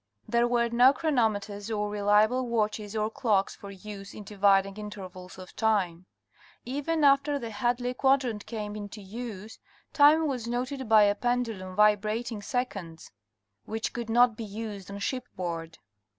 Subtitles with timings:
[0.27, 5.55] There were no chronometers or reliable watches or clocks for use in dividing intervals of
[5.55, 6.07] time.
[6.65, 9.59] Even after the Hadley quadrant came into use,
[9.93, 13.11] time was noted by a pendulum vibrating seconds,
[13.65, 15.77] which could not be used on ship board.